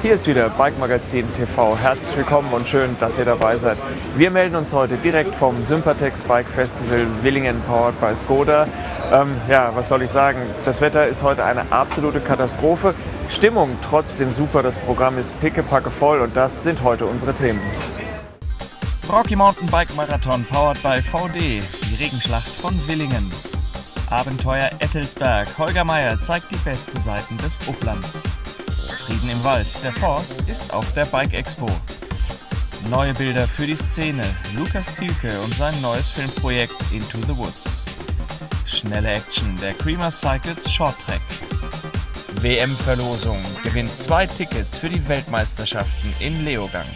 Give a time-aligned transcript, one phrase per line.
[0.00, 1.76] Hier ist wieder Bike Magazin TV.
[1.76, 3.78] Herzlich willkommen und schön, dass ihr dabei seid.
[4.16, 8.68] Wir melden uns heute direkt vom Sympatex Bike Festival Willingen powered by Skoda.
[9.12, 10.38] Ähm, ja, was soll ich sagen?
[10.64, 12.94] Das Wetter ist heute eine absolute Katastrophe.
[13.28, 14.62] Stimmung trotzdem super.
[14.62, 17.60] Das Programm ist pickepacke voll und das sind heute unsere Themen.
[19.12, 21.60] Rocky Mountain Bike Marathon powered by VD.
[21.90, 23.28] Die Regenschlacht von Willingen.
[24.10, 25.48] Abenteuer Ettelsberg.
[25.58, 28.22] Holger Meier zeigt die besten Seiten des Uplands.
[29.08, 29.66] Frieden im Wald.
[29.82, 31.66] Der Forst ist auf der Bike Expo.
[32.90, 34.22] Neue Bilder für die Szene.
[34.54, 37.84] Lukas Thielke und sein neues Filmprojekt Into the Woods.
[38.66, 39.56] Schnelle Action.
[39.62, 41.22] Der Creamer Cycles Short Track.
[42.42, 43.40] WM-Verlosung.
[43.64, 46.88] Gewinnt zwei Tickets für die Weltmeisterschaften in Leogang.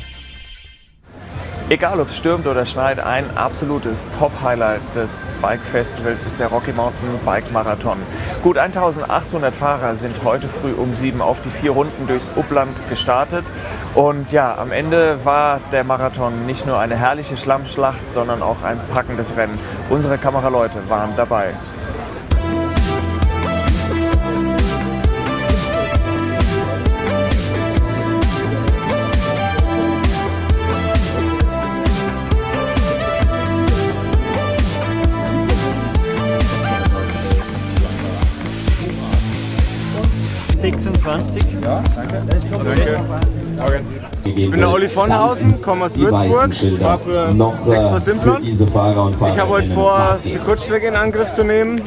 [1.73, 7.19] Egal ob es stürmt oder schneit, ein absolutes Top-Highlight des Bike-Festivals ist der Rocky Mountain
[7.25, 7.97] Bike Marathon.
[8.43, 13.51] Gut 1800 Fahrer sind heute früh um sieben auf die vier Runden durchs Upland gestartet.
[13.95, 18.79] Und ja, am Ende war der Marathon nicht nur eine herrliche Schlammschlacht, sondern auch ein
[18.93, 19.59] packendes Rennen.
[19.89, 21.55] Unsere Kameraleute waren dabei.
[40.93, 41.43] 26.
[41.63, 42.23] Ja, danke.
[43.57, 43.81] Danke.
[44.25, 48.45] Ich bin der Olli von Hausen, komme aus Würzburg, war für noch, Sechsmal Simplon.
[48.45, 51.83] Ich habe heute vor, die Kurzstrecke in Angriff zu nehmen.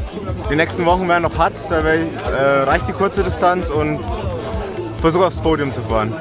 [0.50, 4.00] Die nächsten Wochen werden noch hart, da ich, äh, reicht die kurze Distanz und
[5.02, 6.14] versuche aufs Podium zu fahren.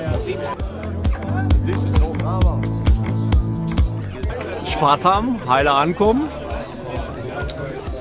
[4.65, 6.29] Spaß haben, heile ankommen.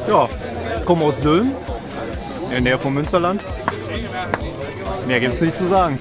[0.07, 0.27] Ja,
[0.85, 1.53] komme aus Dülmen,
[2.45, 3.41] in der Nähe vom Münsterland.
[5.07, 5.99] Mehr gibt es nicht zu sagen.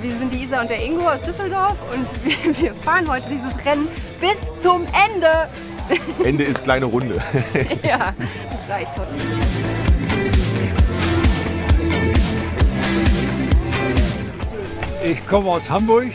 [0.00, 3.64] Wir sind die Isa und der Ingo aus Düsseldorf und wir, wir fahren heute dieses
[3.64, 3.88] Rennen
[4.20, 5.48] bis zum Ende.
[6.24, 7.16] Ende ist kleine Runde.
[7.82, 8.14] ja,
[8.50, 9.10] das reicht heute.
[15.04, 16.12] Ich komme aus Hamburg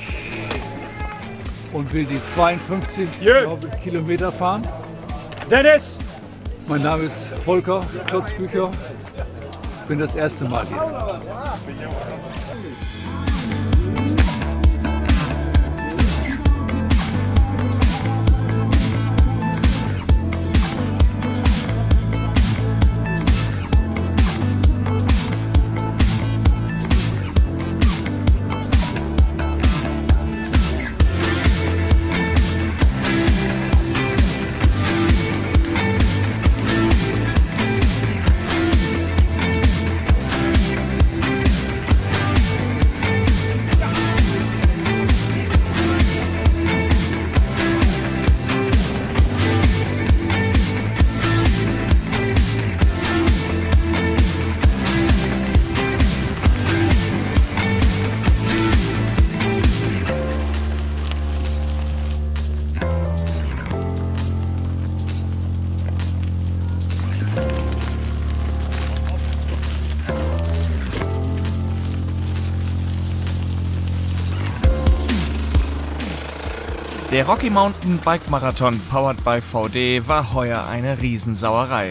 [1.74, 3.58] und will die 52 yeah.
[3.84, 4.66] Kilometer fahren.
[5.52, 5.99] Dennis!
[6.70, 8.70] Mein Name ist Volker Klotzbücher.
[9.88, 11.20] Bin das erste Mal hier.
[77.20, 81.90] Der Rocky Mountain Bike Marathon powered by VD war heuer eine Riesensauerei.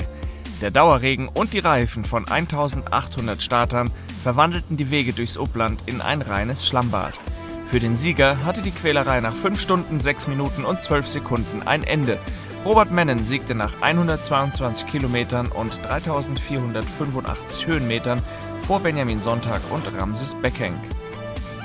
[0.63, 3.91] Der Dauerregen und die Reifen von 1800 Startern
[4.23, 7.13] verwandelten die Wege durchs Upland in ein reines Schlammbad.
[7.71, 11.83] Für den Sieger hatte die Quälerei nach 5 Stunden, 6 Minuten und 12 Sekunden ein
[11.83, 12.19] Ende.
[12.65, 18.23] Robert Mennen siegte nach 122 Kilometern und 3485 Höhenmetern
[18.67, 20.81] vor Benjamin Sonntag und Ramses Beckenk.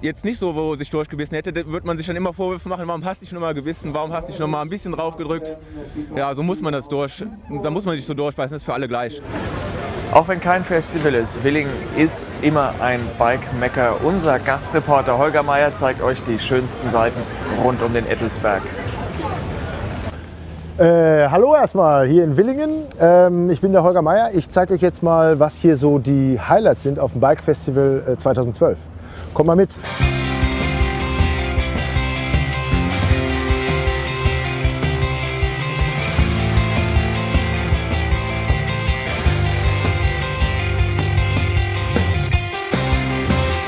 [0.00, 3.04] jetzt nicht so wo sich durchgebissen hätte, wird man sich dann immer Vorwürfe machen, warum
[3.04, 5.18] hast du dich noch mal gebissen, warum hast du dich noch mal ein bisschen drauf
[5.18, 5.58] gedrückt.
[6.16, 7.22] Ja, so muss man das durch.
[7.62, 9.20] Da muss man sich so durchbeißen, das ist für alle gleich.
[10.10, 14.02] Auch wenn kein Festival ist, Willingen ist immer ein Bike-Mecker.
[14.02, 17.20] Unser Gastreporter Holger Meier zeigt euch die schönsten Seiten
[17.62, 18.62] rund um den Ettelsberg.
[20.82, 22.70] Äh, hallo erstmal hier in Willingen.
[22.98, 24.32] Ähm, ich bin der Holger Meier.
[24.34, 28.02] Ich zeige euch jetzt mal, was hier so die Highlights sind auf dem Bike Festival
[28.04, 28.76] äh, 2012.
[29.32, 29.70] Kommt mal mit.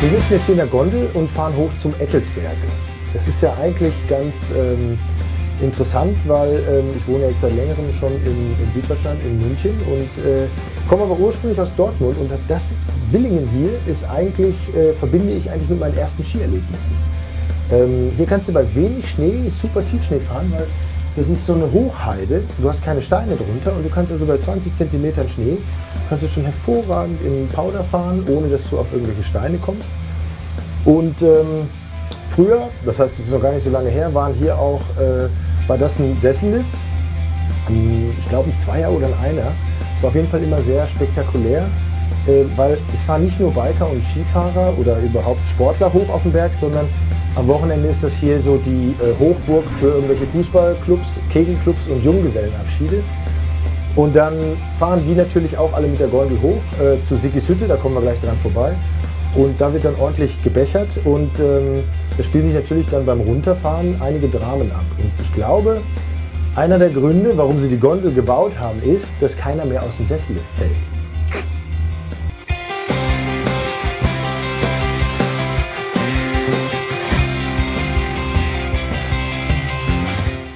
[0.00, 2.56] Wir sitzen jetzt hier in der Gondel und fahren hoch zum Ettelsberg.
[3.12, 4.98] Das ist ja eigentlich ganz ähm,
[5.60, 10.24] interessant, weil ähm, ich wohne jetzt seit längerem schon in, in Süddeutschland, in München und
[10.24, 10.46] äh,
[10.88, 12.72] komme aber ursprünglich aus Dortmund und das
[13.10, 16.96] Willingen hier ist eigentlich, äh, verbinde ich eigentlich mit meinen ersten Skierlebnissen.
[17.72, 20.66] Ähm, hier kannst du bei wenig Schnee super Tiefschnee fahren, weil
[21.16, 22.42] das ist so eine Hochheide.
[22.58, 25.58] Du hast keine Steine drunter und du kannst also bei 20 cm Schnee
[26.08, 29.88] kannst du schon hervorragend in Powder fahren, ohne dass du auf irgendwelche Steine kommst.
[30.84, 31.68] Und ähm,
[32.30, 35.28] früher, das heißt, das ist noch gar nicht so lange her, waren hier auch, äh,
[35.66, 36.74] war das ein Sessellift.
[38.18, 39.52] Ich glaube ein Zweier oder ein Einer.
[39.96, 41.68] Es war auf jeden Fall immer sehr spektakulär,
[42.26, 46.32] äh, weil es waren nicht nur Biker und Skifahrer oder überhaupt Sportler hoch auf dem
[46.32, 46.86] Berg, sondern
[47.36, 53.02] am Wochenende ist das hier so die äh, Hochburg für irgendwelche Fußballclubs, Kegelclubs und Junggesellenabschiede.
[53.96, 54.34] Und dann
[54.78, 57.94] fahren die natürlich auch alle mit der Gondel hoch äh, zu Sigis Hütte, da kommen
[57.94, 58.74] wir gleich dran vorbei.
[59.36, 61.82] Und da wird dann ordentlich gebechert und ähm,
[62.16, 64.84] da spielen sich natürlich dann beim Runterfahren einige Dramen ab.
[64.96, 65.80] Und ich glaube,
[66.54, 70.06] einer der Gründe, warum sie die Gondel gebaut haben, ist, dass keiner mehr aus dem
[70.06, 70.70] Sessel fällt.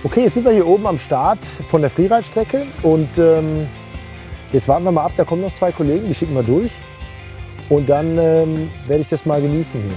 [0.05, 3.67] Okay, jetzt sind wir hier oben am Start von der Freeride-Strecke und ähm,
[4.53, 6.71] jetzt warten wir mal ab, da kommen noch zwei Kollegen, die schicken wir durch
[7.69, 9.93] und dann ähm, werde ich das mal genießen hier.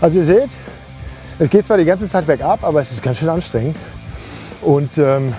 [0.00, 0.48] Also ihr seht,
[1.40, 3.76] es geht zwar die ganze Zeit bergab, aber es ist ganz schön anstrengend.
[4.62, 5.34] Und ähm,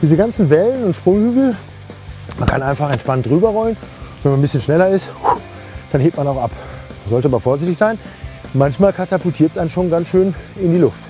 [0.00, 1.56] diese ganzen Wellen und Sprunghügel,
[2.38, 3.76] man kann einfach entspannt drüber rollen.
[4.22, 5.10] Wenn man ein bisschen schneller ist,
[5.90, 6.50] dann hebt man auch ab.
[7.10, 7.98] Sollte aber vorsichtig sein.
[8.54, 11.02] Manchmal katapultiert es einen schon ganz schön in die Luft.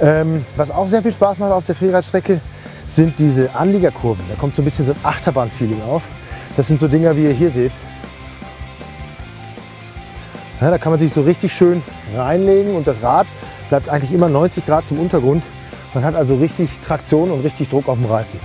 [0.00, 2.40] Ähm, was auch sehr viel Spaß macht auf der Freeradstrecke,
[2.86, 4.24] sind diese Anliegerkurven.
[4.28, 6.02] Da kommt so ein bisschen so ein Achterbahn-Feeling auf.
[6.56, 7.72] Das sind so Dinger, wie ihr hier seht.
[10.60, 11.82] Ja, da kann man sich so richtig schön
[12.14, 13.26] reinlegen und das Rad
[13.68, 15.42] bleibt eigentlich immer 90 Grad zum Untergrund.
[15.94, 18.38] Man hat also richtig Traktion und richtig Druck auf dem Reifen.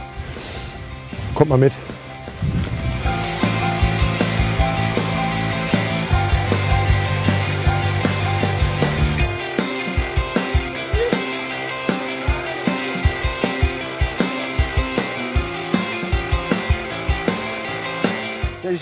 [1.35, 1.73] Kommt mal mit.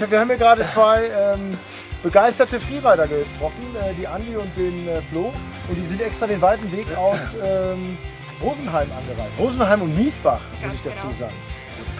[0.09, 1.55] Ja, wir haben hier gerade zwei ähm,
[2.01, 5.31] begeisterte Freerider getroffen, äh, die Andi und den äh, Flo.
[5.67, 7.95] Und die sind extra den weiten Weg aus ähm,
[8.41, 9.37] Rosenheim angereist.
[9.37, 11.19] Rosenheim und Miesbach, muss ich dazu genau.
[11.19, 11.35] sagen.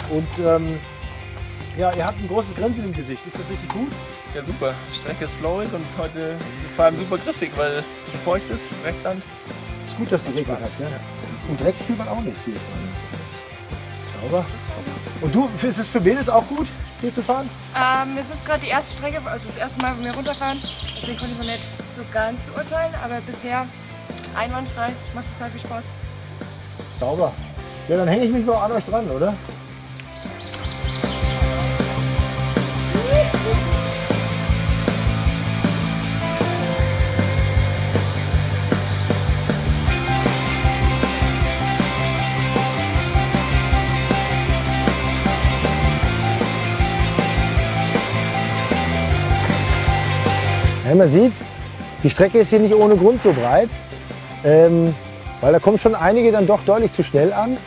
[0.09, 0.79] Und ähm,
[1.77, 3.21] ja, ihr habt ein großes Grinsen im Gesicht.
[3.27, 3.91] Ist das richtig gut?
[4.33, 4.73] Ja, super.
[4.91, 6.35] Die Strecke ist flowig und heute
[6.75, 9.21] vor allem super griffig, weil es ein bisschen feucht ist, Drecksand.
[9.85, 10.71] Ist gut, dass es geregnet hat.
[10.79, 10.87] Ja.
[11.47, 12.37] Und Dreck fühlt man auch nicht.
[14.19, 14.43] Sauber.
[15.21, 16.67] Und du, ist es für Mädels auch gut,
[17.01, 17.49] hier zu fahren?
[17.75, 20.61] Ähm, es ist gerade die erste Strecke, also das erste Mal, wo wir runterfahren.
[20.97, 21.63] Deswegen konnte ich noch nicht
[21.95, 23.65] so ganz beurteilen, aber bisher
[24.35, 24.93] einwandfrei.
[25.13, 25.83] Macht total viel Spaß.
[26.99, 27.31] Sauber.
[27.87, 29.33] Ja, dann hänge ich mich mal an euch dran, oder?
[50.89, 51.33] Ja, man sieht,
[52.01, 53.69] die Strecke ist hier nicht ohne Grund so breit,
[54.43, 54.95] ähm,
[55.39, 57.57] weil da kommen schon einige dann doch deutlich zu schnell an.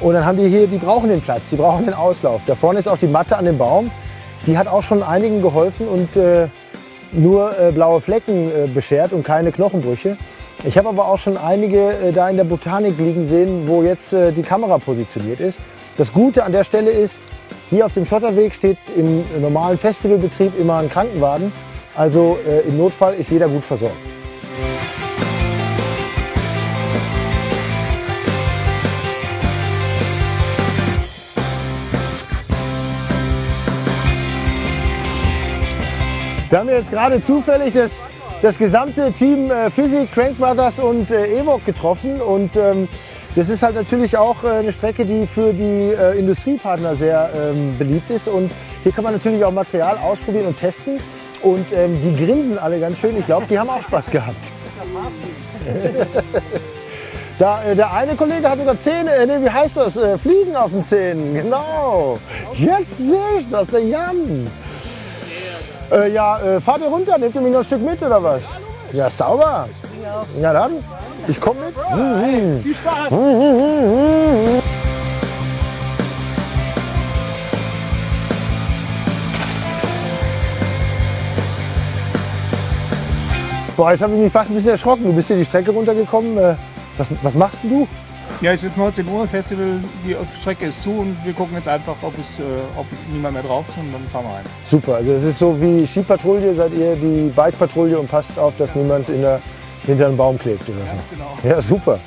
[0.00, 2.42] Und dann haben die hier, die brauchen den Platz, die brauchen den Auslauf.
[2.46, 3.90] Da vorne ist auch die Matte an dem Baum.
[4.46, 6.48] Die hat auch schon einigen geholfen und äh,
[7.12, 10.18] nur äh, blaue Flecken äh, beschert und keine Knochenbrüche.
[10.66, 14.12] Ich habe aber auch schon einige äh, da in der Botanik liegen sehen, wo jetzt
[14.12, 15.60] äh, die Kamera positioniert ist.
[15.96, 17.20] Das Gute an der Stelle ist,
[17.70, 21.50] hier auf dem Schotterweg steht im normalen Festivalbetrieb immer ein Krankenwagen.
[21.96, 23.96] Also äh, im Notfall ist jeder gut versorgt.
[36.50, 38.02] Wir haben jetzt gerade zufällig das,
[38.40, 42.20] das gesamte Team äh, Physik, Crank Brothers und äh, Evok getroffen.
[42.20, 42.88] Und ähm,
[43.34, 47.76] das ist halt natürlich auch äh, eine Strecke, die für die äh, Industriepartner sehr ähm,
[47.78, 48.28] beliebt ist.
[48.28, 51.00] Und hier kann man natürlich auch Material ausprobieren und testen.
[51.42, 53.16] Und ähm, die grinsen alle ganz schön.
[53.18, 54.52] Ich glaube, die haben auch Spaß gehabt.
[57.38, 59.96] Da, äh, der eine Kollege hat sogar Zähne, äh, nee, wie heißt das?
[59.96, 62.18] Äh, Fliegen auf den Zähnen, genau.
[62.54, 64.50] Jetzt sehe ich das, der Jan.
[65.92, 68.42] Äh, ja, äh, fahrt ihr runter, nehmt ihr mich noch ein Stück mit oder was?
[68.92, 69.68] Ja, sauber.
[70.40, 70.82] Ja dann,
[71.28, 71.74] ich komme mit.
[71.94, 72.62] Mhm.
[72.62, 73.12] Viel Spaß!
[83.76, 85.04] Boah, jetzt habe ich mich fast ein bisschen erschrocken.
[85.04, 86.38] Du bist hier die Strecke runtergekommen.
[86.38, 86.54] Äh,
[86.96, 87.86] Was, was machst du?
[88.40, 91.94] Ja, es ist 19 Uhr, Festival, die Strecke ist zu und wir gucken jetzt einfach,
[92.02, 92.42] ob, es, äh,
[92.76, 94.44] ob niemand mehr drauf ist und dann fahren wir rein.
[94.64, 98.74] Super, also es ist so wie Skipatrouille, seid ihr die Bike-Patrouille und passt auf, dass
[98.74, 99.40] niemand in der,
[99.84, 100.86] hinter einem Baum klebt oder so.
[100.86, 101.38] Ganz genau.
[101.44, 101.98] Ja, super.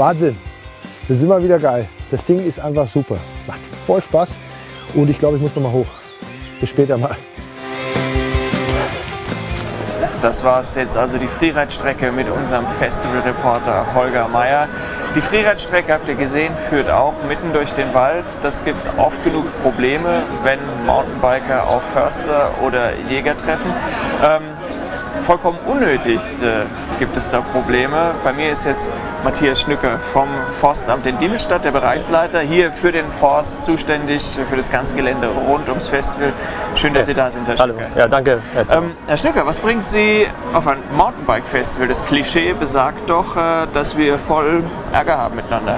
[0.00, 0.36] Wahnsinn.
[1.06, 1.86] Das ist immer wieder geil.
[2.10, 3.18] Das Ding ist einfach super.
[3.46, 4.30] Macht voll Spaß.
[4.94, 5.86] Und ich glaube, ich muss noch mal hoch.
[6.58, 7.16] Bis später mal.
[10.22, 14.68] Das war es jetzt also die Freeride-Strecke mit unserem Festival-Reporter Holger Meier.
[15.14, 18.24] Die Freeride-Strecke, habt ihr gesehen, führt auch mitten durch den Wald.
[18.42, 23.70] Das gibt oft genug Probleme, wenn Mountainbiker auf Förster oder Jäger treffen.
[24.24, 24.42] Ähm,
[25.26, 26.64] vollkommen unnötig äh,
[26.98, 28.12] gibt es da Probleme.
[28.24, 28.90] Bei mir ist jetzt
[29.22, 30.28] Matthias Schnücker vom
[30.60, 35.68] Forstamt in Diemelstadt, der Bereichsleiter, hier für den Forst zuständig, für das ganze Gelände rund
[35.68, 36.32] ums Festival.
[36.74, 37.74] Schön, dass Sie da sind, Herr Hallo.
[37.74, 37.98] Schnücker.
[37.98, 38.40] Ja, danke.
[38.54, 38.78] Herr.
[38.78, 41.88] Ähm, Herr Schnücker, was bringt Sie auf ein Mountainbike-Festival?
[41.88, 45.76] Das Klischee besagt doch, äh, dass wir voll Ärger haben miteinander.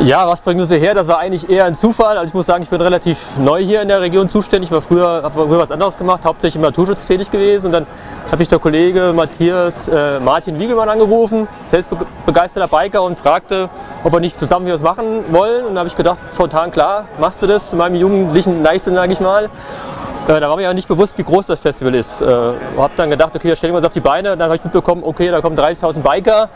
[0.00, 0.94] Ja, was bringt uns hierher?
[0.94, 2.16] Das war eigentlich eher ein Zufall.
[2.16, 4.68] Also ich muss sagen, ich bin relativ neu hier in der Region zuständig.
[4.70, 7.66] Ich war früher, habe früher was anderes gemacht, hauptsächlich im Naturschutz tätig gewesen.
[7.66, 7.86] Und dann
[8.32, 13.68] habe ich der Kollege Matthias äh, Martin Wiegelmann angerufen, selbstbegeisterter Biker und fragte,
[14.02, 15.66] ob wir nicht zusammen was machen wollen.
[15.66, 19.12] Und dann habe ich gedacht, spontan klar, machst du das in meinem jugendlichen Leichtsinn, sage
[19.12, 19.50] ich mal.
[20.28, 22.22] Äh, da war mir ja nicht bewusst, wie groß das Festival ist.
[22.22, 24.30] Äh, habe dann gedacht, okay, da stellen wir uns auf die Beine.
[24.30, 26.48] Dann habe ich mitbekommen, okay, da kommen 30.000 Biker.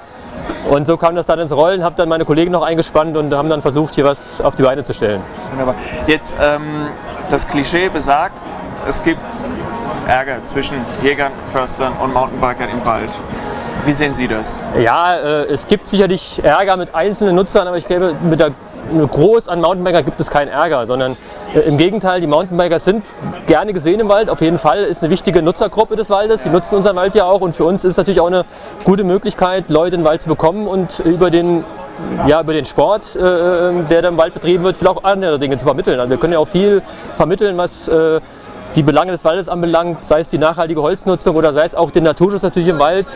[0.71, 3.50] Und so kam das dann ins Rollen, habe dann meine Kollegen noch eingespannt und haben
[3.50, 5.21] dann versucht, hier was auf die Beine zu stellen.
[5.50, 5.75] Wunderbar.
[6.06, 6.87] Jetzt, ähm,
[7.28, 8.38] das Klischee besagt,
[8.88, 9.21] es gibt
[10.07, 13.11] Ärger zwischen Jägern, Förstern und Mountainbikern im Wald.
[13.85, 14.63] Wie sehen Sie das?
[14.81, 18.51] Ja, äh, es gibt sicherlich Ärger mit einzelnen Nutzern, aber ich glaube, mit der
[19.11, 21.17] groß an Mountainbiker gibt es keinen Ärger, sondern
[21.55, 23.05] äh, im Gegenteil, die Mountainbiker sind
[23.47, 24.31] gerne gesehen im Wald.
[24.31, 26.43] Auf jeden Fall ist eine wichtige Nutzergruppe des Waldes.
[26.43, 28.45] Die nutzen unseren Wald ja auch und für uns ist natürlich auch eine
[28.85, 31.65] gute Möglichkeit, Leute in den Wald zu bekommen und über den
[32.27, 33.21] ja, über den Sport, äh,
[33.89, 35.99] der da im Wald betrieben wird, vielleicht auch andere Dinge zu vermitteln.
[35.99, 36.83] Also wir können ja auch viel
[37.17, 38.21] vermitteln, was äh,
[38.76, 42.04] die Belange des Waldes anbelangt, sei es die nachhaltige Holznutzung oder sei es auch den
[42.04, 43.06] Naturschutz natürlich im Wald.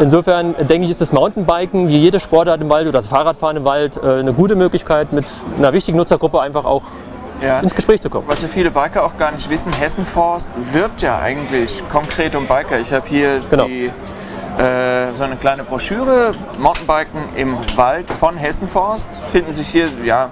[0.00, 3.64] Insofern denke ich, ist das Mountainbiken wie jede Sportart im Wald oder das Fahrradfahren im
[3.64, 5.24] Wald äh, eine gute Möglichkeit, mit
[5.58, 6.82] einer wichtigen Nutzergruppe einfach auch
[7.42, 7.58] Ja.
[7.58, 8.24] ins Gespräch zu kommen.
[8.28, 12.78] Was ja viele Biker auch gar nicht wissen, Hessenforst wirbt ja eigentlich konkret um Biker.
[12.78, 13.64] Ich habe hier Genau.
[13.66, 19.18] die, äh, so eine kleine Broschüre, Mountainbiken im Wald von Hessenforst.
[19.32, 20.30] Finden sich hier ja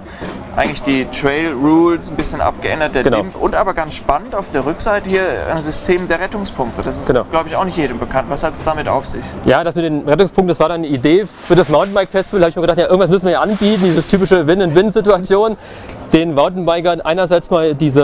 [0.55, 3.17] eigentlich die Trail Rules ein bisschen abgeändert, der Genau.
[3.17, 3.35] DIMP.
[3.41, 6.81] Und aber ganz spannend auf der Rückseite hier ein System der Rettungspunkte.
[6.83, 7.23] Das ist, Genau.
[7.25, 8.29] glaube ich, auch nicht jedem bekannt.
[8.29, 9.23] Was hat es damit auf sich?
[9.45, 12.39] Ja, das mit den Rettungspunkten, das war dann eine Idee für das Mountainbike-Festival.
[12.39, 15.57] Da habe ich mir gedacht, ja, irgendwas müssen wir ja anbieten, dieses typische Win-and-Win-Situation.
[16.13, 18.01] Den Mountainbikern einerseits mal diese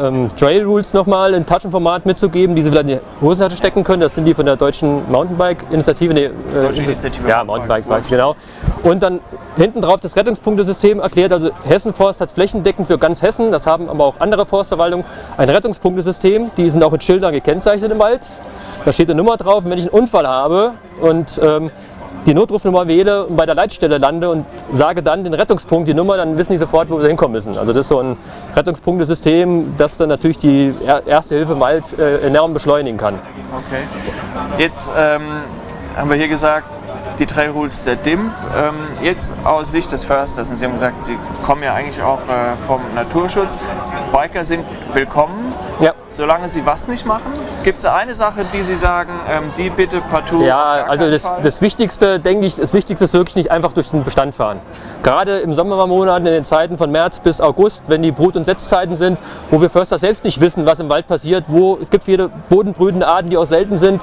[0.00, 4.00] äh, ähm, Trail-Rules nochmal in Taschenformat mitzugeben, die sie vielleicht in die Hosentasche stecken können.
[4.00, 6.14] Das sind die von der deutschen Mountainbike-Initiative.
[6.14, 8.34] Nee, äh, Deutsche Initiative Ja, Mountainbikes, weiß ich genau.
[8.82, 9.20] Und dann
[9.58, 11.32] hinten drauf das Rettungspunktesystem erklärt.
[11.32, 15.04] Also Hessenforst hat flächendeckend für ganz Hessen, das haben aber auch andere Forstverwaltungen,
[15.36, 16.52] ein Rettungspunktesystem.
[16.56, 18.22] Die sind auch mit Schildern gekennzeichnet im Wald.
[18.86, 19.64] Da steht eine Nummer drauf.
[19.64, 21.70] Und wenn ich einen Unfall habe und ähm,
[22.26, 26.16] die Notrufnummer wähle und bei der Leitstelle lande und sage dann den Rettungspunkt, die Nummer,
[26.16, 27.56] dann wissen die sofort, wo wir hinkommen müssen.
[27.56, 28.16] Also das ist so ein
[28.54, 33.14] Rettungspunktesystem, das dann natürlich die Er- Erste Hilfe im Wald äh, enorm beschleunigen kann.
[33.52, 33.82] Okay.
[34.62, 35.22] Jetzt ähm,
[35.96, 36.66] haben wir hier gesagt,
[37.18, 38.30] die Trail Rules der DIMP.
[38.56, 42.18] Ähm, jetzt aus Sicht des Försters, und Sie haben gesagt, Sie kommen ja eigentlich auch
[42.20, 43.58] äh, vom Naturschutz.
[44.12, 45.34] Biker sind willkommen.
[45.80, 45.94] Ja.
[46.10, 47.32] Solange Sie was nicht machen,
[47.64, 50.42] gibt es eine Sache, die Sie sagen, ähm, die bitte partout.
[50.42, 54.04] Ja, also das, das, Wichtigste, denke ich, das Wichtigste ist wirklich nicht einfach durch den
[54.04, 54.60] Bestand fahren.
[55.02, 58.94] Gerade im Sommermonaten, in den Zeiten von März bis August, wenn die Brut- und Setzzeiten
[58.94, 59.18] sind,
[59.50, 63.06] wo wir Förster selbst nicht wissen, was im Wald passiert, wo es gibt viele bodenbrütende
[63.06, 64.02] Arten, die auch selten sind,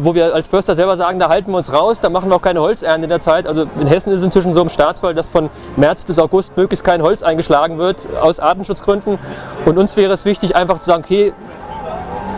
[0.00, 2.42] wo wir als Förster selber sagen, da halten wir uns raus, da machen wir auch
[2.42, 3.46] keine Holzernte in der Zeit.
[3.46, 6.84] Also in Hessen ist es inzwischen so im Staatsfall, dass von März bis August möglichst
[6.84, 9.18] kein Holz eingeschlagen wird, aus Artenschutzgründen.
[9.64, 11.32] Und uns wäre es wichtig, einfach zu sagen, okay,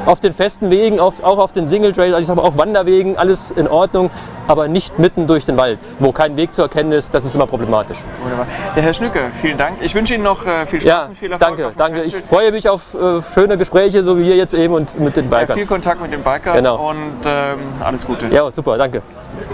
[0.07, 3.17] auf den festen Wegen, auf, auch auf den Single Trail, also ich sage auf Wanderwegen,
[3.17, 4.11] alles in Ordnung,
[4.49, 7.47] aber nicht mitten durch den Wald, wo kein Weg zu erkennen ist, das ist immer
[7.47, 7.99] problematisch.
[8.23, 8.47] Wunderbar.
[8.77, 9.77] Ja, Herr Schnücke, vielen Dank.
[9.81, 11.57] Ich wünsche Ihnen noch äh, viel Spaß ja, und viel Erfolg.
[11.57, 12.03] Danke, danke.
[12.03, 15.31] Ich freue mich auf äh, schöne Gespräche, so wie hier jetzt eben und mit den
[15.31, 15.49] Bikern.
[15.51, 16.91] Ja, viel Kontakt mit den Bikern genau.
[16.91, 18.27] und ähm, alles Gute.
[18.29, 19.03] Ja, super, danke.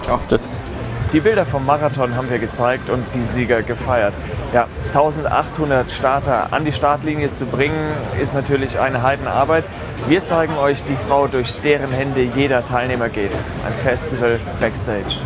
[0.04, 0.18] Ciao.
[0.28, 0.46] Tschüss.
[1.14, 4.12] Die Bilder vom Marathon haben wir gezeigt und die Sieger gefeiert.
[4.52, 9.64] Ja, 1800 Starter an die Startlinie zu bringen, ist natürlich eine Heidenarbeit.
[10.06, 13.30] Wir zeigen euch die Frau, durch deren Hände jeder Teilnehmer geht.
[13.66, 15.16] Ein Festival Backstage.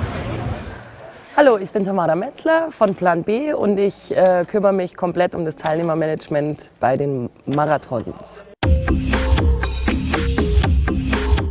[1.37, 5.45] Hallo, ich bin Tamara Metzler von Plan B und ich äh, kümmere mich komplett um
[5.45, 8.45] das Teilnehmermanagement bei den Marathons.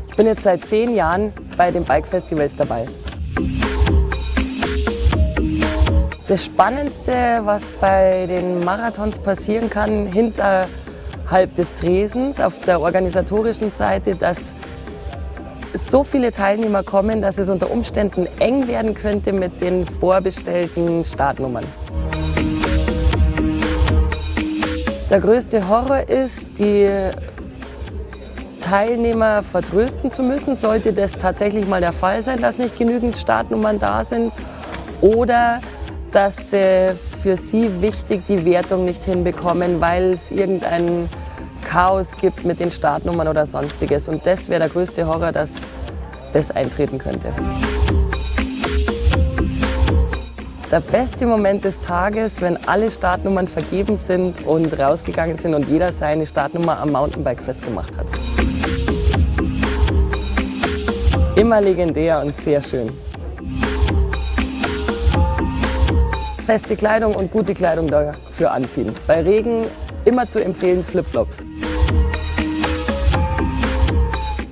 [0.07, 2.87] Ich bin jetzt seit zehn Jahren bei den Bike Festivals dabei.
[6.31, 14.15] Das Spannendste, was bei den Marathons passieren kann, hinterhalb des Tresens, auf der organisatorischen Seite,
[14.15, 14.55] dass
[15.73, 21.65] so viele Teilnehmer kommen, dass es unter Umständen eng werden könnte mit den vorbestellten Startnummern.
[25.09, 26.87] Der größte Horror ist, die
[28.61, 33.79] Teilnehmer vertrösten zu müssen, sollte das tatsächlich mal der Fall sein, dass nicht genügend Startnummern
[33.79, 34.31] da sind.
[35.01, 35.59] Oder
[36.11, 41.09] dass äh, für sie wichtig die Wertung nicht hinbekommen, weil es irgendein
[41.63, 44.09] Chaos gibt mit den Startnummern oder sonstiges.
[44.09, 45.67] Und das wäre der größte Horror, dass
[46.33, 47.31] das eintreten könnte.
[50.71, 55.91] Der beste Moment des Tages, wenn alle Startnummern vergeben sind und rausgegangen sind und jeder
[55.91, 58.07] seine Startnummer am Mountainbike festgemacht hat.
[61.35, 62.89] Immer legendär und sehr schön.
[66.41, 68.93] Feste Kleidung und gute Kleidung dafür anziehen.
[69.07, 69.65] Bei Regen
[70.05, 71.45] immer zu empfehlen Flipflops.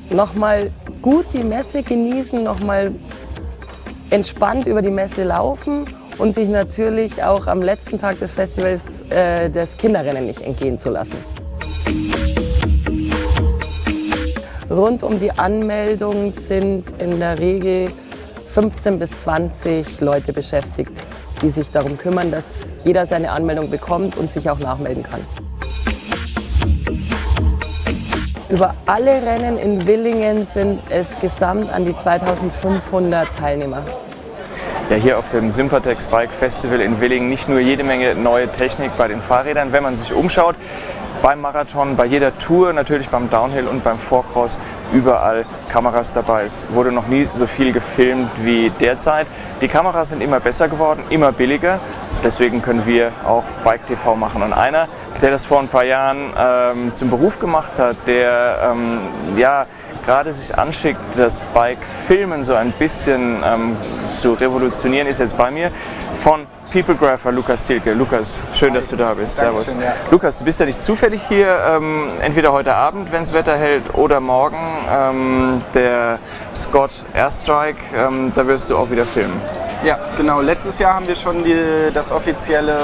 [0.09, 0.71] Nochmal
[1.01, 2.91] gut die Messe genießen, nochmal
[4.09, 5.85] entspannt über die Messe laufen
[6.17, 10.89] und sich natürlich auch am letzten Tag des Festivals äh, das Kinderrennen nicht entgehen zu
[10.89, 11.17] lassen.
[14.69, 17.91] Rund um die Anmeldung sind in der Regel
[18.49, 21.03] 15 bis 20 Leute beschäftigt
[21.41, 25.25] die sich darum kümmern, dass jeder seine Anmeldung bekommt und sich auch nachmelden kann.
[28.49, 33.83] Über alle Rennen in Willingen sind es gesamt an die 2500 Teilnehmer.
[34.89, 38.91] Ja, hier auf dem Sympatex Bike Festival in Willingen nicht nur jede Menge neue Technik
[38.97, 40.55] bei den Fahrrädern, wenn man sich umschaut,
[41.21, 44.57] beim Marathon, bei jeder Tour, natürlich beim Downhill und beim Vorcross
[44.93, 46.43] überall Kameras dabei.
[46.43, 49.27] Es wurde noch nie so viel gefilmt wie derzeit.
[49.61, 51.79] Die Kameras sind immer besser geworden, immer billiger.
[52.23, 54.41] Deswegen können wir auch Bike TV machen.
[54.41, 54.87] Und einer,
[55.21, 58.99] der das vor ein paar Jahren ähm, zum Beruf gemacht hat, der ähm,
[59.37, 59.65] ja,
[60.05, 63.77] gerade sich anschickt, das Bike-Filmen so ein bisschen ähm,
[64.13, 65.71] zu revolutionieren, ist jetzt bei mir
[66.17, 67.93] von Peoplegrapher Lukas Thielke.
[67.93, 69.37] Lukas, schön, dass du da bist.
[69.37, 69.75] Servus.
[69.79, 69.95] Ja.
[70.11, 73.93] Lukas, du bist ja nicht zufällig hier, ähm, entweder heute Abend, wenn es Wetter hält,
[73.95, 74.57] oder morgen.
[74.91, 76.19] Ähm, der
[76.53, 79.41] Scott Airstrike, ähm, da wirst du auch wieder filmen.
[79.83, 80.41] Ja, genau.
[80.41, 81.55] Letztes Jahr haben wir schon die,
[81.93, 82.77] das offizielle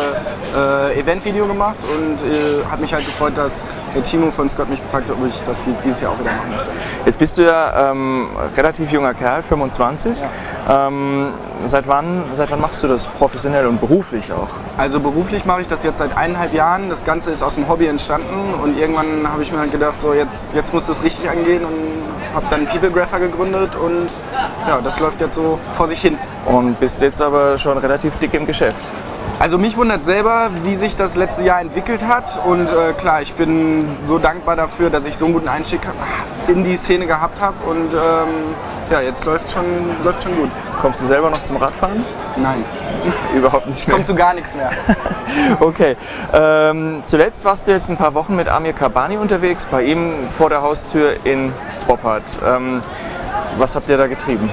[0.56, 4.82] äh, Eventvideo gemacht und äh, hat mich halt gefreut, dass der Timo von Scott mich
[4.82, 6.72] gefragt hat, ob ich das dieses Jahr auch wieder machen möchte.
[7.06, 10.22] Jetzt bist du ja ähm, relativ junger Kerl, 25.
[10.22, 10.88] Ja.
[10.88, 11.34] Ähm,
[11.66, 14.48] seit, wann, seit wann machst du das professionell und beruflich auch?
[14.78, 16.90] Also beruflich mache ich das jetzt seit eineinhalb Jahren.
[16.90, 20.14] Das Ganze ist aus dem Hobby entstanden und irgendwann habe ich mir halt gedacht, so
[20.14, 21.74] jetzt, jetzt muss das richtig angehen und
[22.34, 24.08] habe dann Peoplegrapher gegründet und
[24.68, 26.18] ja, das läuft jetzt so vor sich hin.
[26.46, 28.84] Und bist jetzt aber schon relativ dick im Geschäft.
[29.38, 32.40] Also mich wundert selber, wie sich das letzte Jahr entwickelt hat.
[32.46, 35.82] Und äh, klar, ich bin so dankbar dafür, dass ich so einen guten Einstieg
[36.48, 37.56] in die Szene gehabt habe.
[37.70, 38.56] Und ähm,
[38.90, 39.66] ja, jetzt läuft schon,
[40.04, 40.50] läuft schon gut.
[40.82, 42.06] Kommst du selber noch zum Radfahren?
[42.38, 42.64] Nein.
[43.36, 43.96] Überhaupt nicht mehr.
[43.96, 44.70] Kommt zu gar nichts mehr.
[45.60, 45.98] okay.
[46.32, 50.50] Ähm, zuletzt warst du jetzt ein paar Wochen mit Amir Kabani unterwegs, bei ihm vor
[50.50, 51.52] der Haustür in
[51.88, 52.24] Boppard.
[52.46, 52.82] Ähm,
[53.58, 54.50] was habt ihr da getrieben?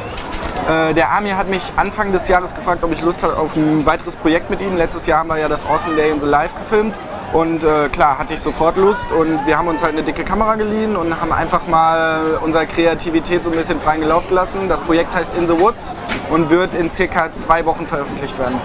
[0.68, 3.85] Äh, der Amir hat mich Anfang des Jahres gefragt, ob ich Lust habe auf ein
[3.85, 4.77] weiteres Projekt mit ihm.
[4.77, 6.94] Letztes Jahr haben wir ja das Awesome Day in the Life gefilmt
[7.33, 10.55] Und äh, klar, hatte ich sofort Lust und wir haben uns halt eine dicke Kamera
[10.55, 14.68] geliehen und haben einfach mal unsere Kreativität so ein bisschen freien Lauf gelassen.
[14.68, 15.94] Das Projekt heißt In the Woods
[16.31, 18.61] und wird in circa zwei Wochen veröffentlicht werden.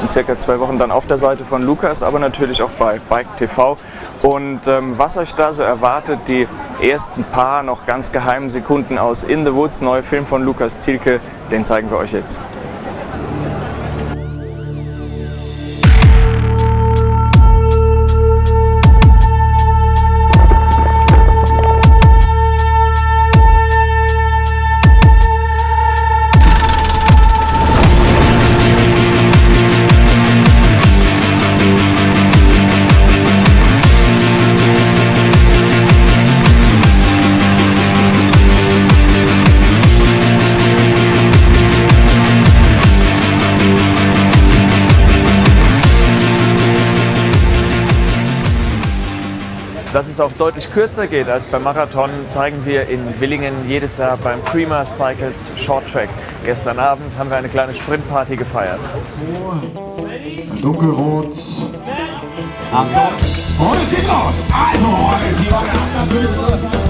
[0.00, 3.36] In circa zwei Wochen dann auf der Seite von Lukas, aber natürlich auch bei Bike
[3.36, 3.78] TV.
[4.22, 6.46] Und ähm, was euch da so erwartet, die
[6.80, 11.20] ersten paar noch ganz geheimen Sekunden aus In the Woods, neuer Film von Lukas Zielke,
[11.50, 12.40] den zeigen wir euch jetzt.
[50.02, 54.16] Dass es auch deutlich kürzer geht als beim Marathon, zeigen wir in Willingen jedes Jahr
[54.16, 56.08] beim Prima Cycles Short Track.
[56.44, 58.80] Gestern Abend haben wir eine kleine Sprintparty gefeiert.
[60.60, 61.32] Dunkelrot.
[62.72, 63.70] Achtung.
[63.70, 64.42] Und es geht los.
[64.50, 64.88] Also,
[65.38, 66.81] die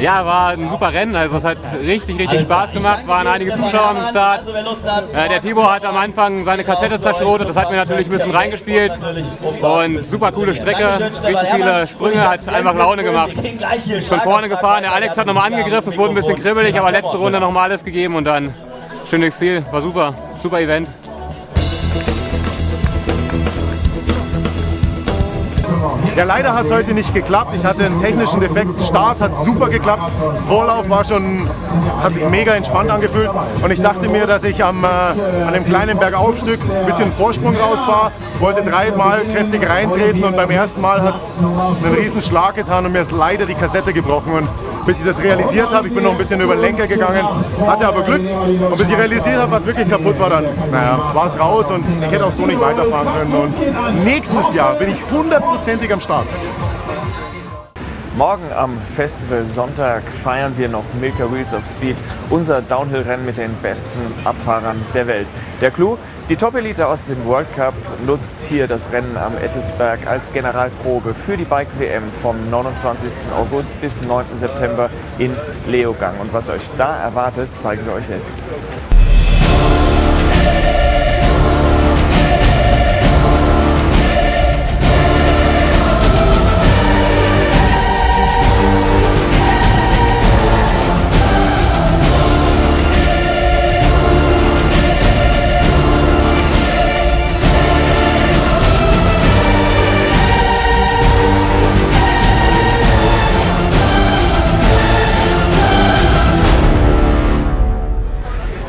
[0.00, 1.14] Ja, war ein super Rennen.
[1.14, 3.06] Also es hat richtig, richtig Spaß gemacht.
[3.06, 4.42] Waren einige Zuschauer am Start.
[5.14, 7.48] Äh, der Tibor hat am Anfang seine Kassette zerschrotet.
[7.48, 8.92] Das hat mir natürlich ein bisschen reingespielt.
[9.60, 13.32] Und super coole Strecke, richtig viele Sprünge, hat einfach Laune gemacht.
[14.08, 14.82] Von vorne gefahren.
[14.82, 15.92] Der Alex hat nochmal angegriffen.
[15.92, 18.54] Es wurde ein bisschen kribbelig, aber letzte Runde nochmal alles gegeben und dann
[19.08, 19.62] schönes Ziel.
[19.70, 20.14] War super.
[20.40, 20.88] Super Event.
[26.16, 27.54] Ja, leider hat es heute nicht geklappt.
[27.56, 28.80] Ich hatte einen technischen Defekt.
[28.80, 30.10] Start hat super geklappt.
[30.48, 31.48] Vorlauf war schon,
[32.02, 33.30] hat sich mega entspannt angefühlt.
[33.62, 37.56] Und ich dachte mir, dass ich am, äh, an dem kleinen Bergaufstück ein bisschen Vorsprung
[37.56, 38.12] rausfahre.
[38.38, 42.92] Wollte dreimal kräftig reintreten und beim ersten Mal hat es einen riesen Schlag getan und
[42.92, 44.32] mir ist leider die Kassette gebrochen.
[44.32, 44.48] Und
[44.86, 47.26] bis ich das realisiert habe, ich bin noch ein bisschen über den Lenker gegangen,
[47.66, 48.20] hatte aber Glück.
[48.20, 51.84] Und bis ich realisiert habe, was wirklich kaputt war, dann naja, war es raus und
[52.04, 53.34] ich hätte auch so nicht weiterfahren können.
[53.34, 56.26] Und nächstes Jahr bin ich hundertprozentig am Start.
[58.16, 61.96] Morgen am Festival Sonntag feiern wir noch Milka Wheels of Speed,
[62.28, 65.28] unser Downhill-Rennen mit den besten Abfahrern der Welt.
[65.60, 65.96] Der Clou,
[66.28, 67.72] die Top-Elite aus dem World Cup
[68.04, 73.32] nutzt hier das Rennen am Ettelsberg als Generalprobe für die Bike-WM vom 29.
[73.38, 74.26] August bis 9.
[74.34, 75.30] September in
[75.68, 76.18] Leogang.
[76.18, 78.40] Und was euch da erwartet, zeigen wir euch jetzt.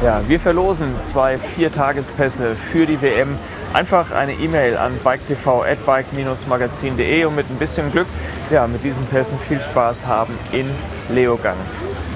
[0.03, 3.37] Ja, wir verlosen zwei Viertagespässe für die WM.
[3.71, 8.07] Einfach eine E-Mail an biketv.bike-magazin.de und mit ein bisschen Glück
[8.49, 10.67] ja, mit diesen Pässen viel Spaß haben in
[11.13, 11.57] Leogang.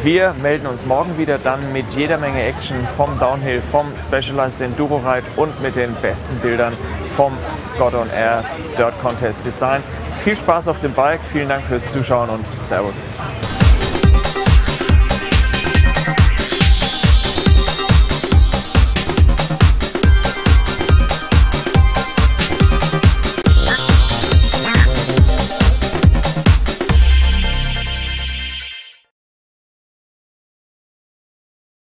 [0.01, 4.97] Wir melden uns morgen wieder dann mit jeder Menge Action vom Downhill, vom Specialized Enduro
[4.97, 6.73] Ride und mit den besten Bildern
[7.15, 8.43] vom Scott on Air
[8.79, 9.43] Dirt Contest.
[9.43, 9.83] Bis dahin
[10.23, 13.13] viel Spaß auf dem Bike, vielen Dank fürs Zuschauen und Servus.